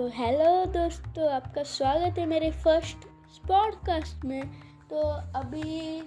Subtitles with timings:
[0.00, 3.04] तो हेलो दोस्तों, आपका स्वागत है मेरे फ़र्स्ट
[3.48, 4.42] पॉडकास्ट में।
[4.90, 5.00] तो
[5.38, 6.02] अभी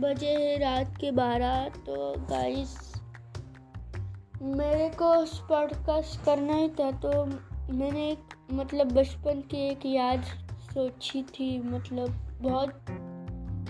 [0.00, 2.76] बजे रात के बारह तो गाइस
[4.42, 5.10] मेरे को
[5.48, 7.24] पॉडकास्ट करना ही था तो
[7.72, 10.24] मैंने एक मतलब बचपन की एक याद
[10.72, 12.08] सोची थी मतलब
[12.42, 12.90] बहुत,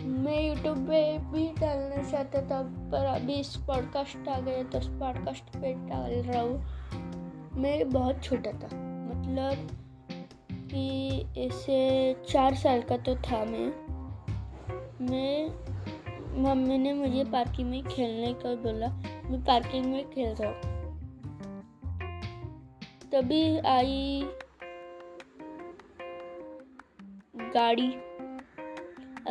[0.01, 4.89] मैं यूट्यूब पे भी डालना चाहता था, पर अभी इस पॉडकास्ट आ गया तो इस
[5.01, 7.25] पॉडकास्ट पे डाल रहा हूँ।
[7.57, 8.67] मैं बहुत छोटा था।
[9.07, 9.69] मतलब
[10.53, 13.87] कि ऐसे चार साल का तो था मैं।
[15.01, 15.51] मैं,
[16.43, 18.89] मम्मी ने मुझे पार्किंग में खेलने का बोला,
[19.31, 20.77] मैं पार्किंग में खेल रहा हूँ।
[23.13, 24.23] तभी आई
[27.37, 27.95] गाड़ी।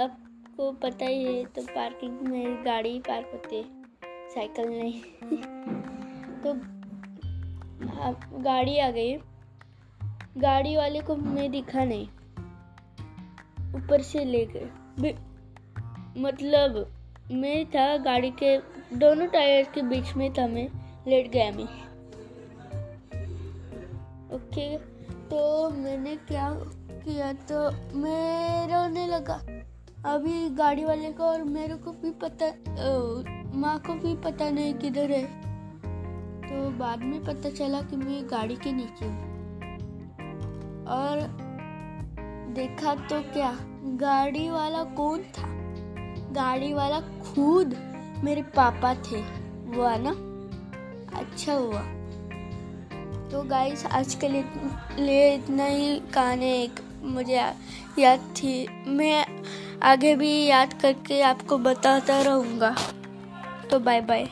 [0.01, 3.83] आपको पता ही है तो पार्किंग में गाड़ी पार्क होती है,
[4.29, 5.01] साइकिल नहीं।
[8.33, 9.17] गाड़ी आ गई।
[10.37, 12.07] गाड़ी वाले को मैं दिखा नहीं।
[13.75, 15.15] ऊपर से ले गए।
[16.17, 16.91] मतलब
[17.31, 18.57] मैं था गाड़ी के,
[18.97, 20.67] दोनों टायर के बीच में था मैं।
[21.07, 21.85] लेट गया मैं।
[24.31, 24.77] ओके
[25.25, 26.49] तो मैंने क्या
[26.91, 29.41] किया तो मैं रोने लगा।
[30.05, 32.51] अभी गाड़ी वाले को और मेरे को भी पता
[33.55, 35.44] माँ को भी पता नहीं किधर है।
[36.55, 39.33] तो बाद में पता चला कि मैं गाड़ी के नीचे हूँ।
[40.87, 41.19] और
[42.55, 43.51] देखा तो क्या,
[44.01, 45.47] गाड़ी वाला कौन था?
[46.31, 47.75] गाड़ी वाला खुद
[48.23, 49.19] मेरे पापा थे,
[49.75, 50.11] हुआ ना?
[51.19, 51.81] अच्छा हुआ।
[53.29, 57.41] तो गाइस आज के लिए इतना ही कहानी एक मुझे
[57.99, 59.25] याद थी। मैं
[59.83, 62.75] आगे भी याद करके आपको बताता रहूँगा।
[63.71, 64.29] तो बाय बाय